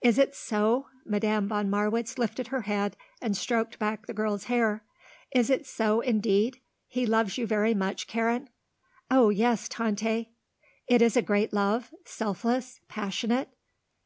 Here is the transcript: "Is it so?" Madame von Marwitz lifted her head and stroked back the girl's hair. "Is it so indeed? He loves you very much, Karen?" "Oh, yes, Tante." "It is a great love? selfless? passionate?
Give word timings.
"Is 0.00 0.16
it 0.16 0.34
so?" 0.34 0.86
Madame 1.04 1.46
von 1.46 1.68
Marwitz 1.68 2.16
lifted 2.16 2.46
her 2.46 2.62
head 2.62 2.96
and 3.20 3.36
stroked 3.36 3.78
back 3.78 4.06
the 4.06 4.14
girl's 4.14 4.44
hair. 4.44 4.82
"Is 5.34 5.50
it 5.50 5.66
so 5.66 6.00
indeed? 6.00 6.62
He 6.86 7.04
loves 7.04 7.36
you 7.36 7.46
very 7.46 7.74
much, 7.74 8.06
Karen?" 8.06 8.48
"Oh, 9.10 9.28
yes, 9.28 9.68
Tante." 9.68 10.30
"It 10.86 11.02
is 11.02 11.18
a 11.18 11.20
great 11.20 11.52
love? 11.52 11.92
selfless? 12.06 12.80
passionate? 12.88 13.50